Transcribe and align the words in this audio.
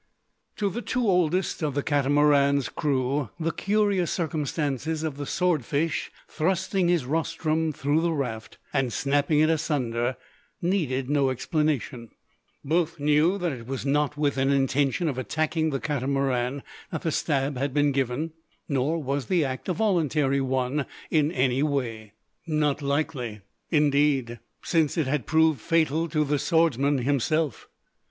To 0.55 0.71
the 0.71 0.81
two 0.81 1.07
oldest 1.07 1.61
of 1.61 1.75
the 1.75 1.83
Catamaran's 1.83 2.69
crew 2.69 3.29
the 3.39 3.51
curious 3.51 4.09
circumstances 4.09 5.03
of 5.03 5.17
the 5.17 5.27
sword 5.27 5.63
fish 5.63 6.09
thrusting 6.27 6.87
his 6.87 7.05
rostrum 7.05 7.71
through 7.71 8.01
the 8.01 8.11
raft, 8.11 8.57
and 8.73 8.91
snapping 8.91 9.41
it 9.41 9.49
asunder, 9.51 10.17
needed 10.59 11.07
no 11.07 11.29
explanation. 11.29 12.09
Both 12.65 12.99
knew 12.99 13.37
that 13.37 13.51
it 13.51 13.67
was 13.67 13.85
not 13.85 14.17
with 14.17 14.39
an 14.39 14.49
intention 14.49 15.07
of 15.07 15.19
attacking 15.19 15.69
the 15.69 15.79
Catamaran 15.79 16.63
that 16.91 17.03
the 17.03 17.11
"stab" 17.11 17.55
had 17.59 17.71
been 17.71 17.91
given; 17.91 18.33
nor 18.67 18.97
was 18.97 19.27
the 19.27 19.45
act 19.45 19.69
a 19.69 19.73
voluntary 19.73 20.41
one, 20.41 20.87
in 21.11 21.31
any 21.31 21.61
way. 21.61 22.13
Not 22.47 22.81
likely, 22.81 23.41
indeed; 23.69 24.39
since 24.63 24.97
it 24.97 25.05
had 25.05 25.27
proved 25.27 25.61
fatal 25.61 26.09
to 26.09 26.25
the 26.25 26.39
swordsman 26.39 26.97
himself. 27.03 27.67